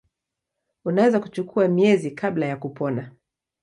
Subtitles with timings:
[0.85, 3.11] Unaweza kuchukua miezi kabla ya kupona.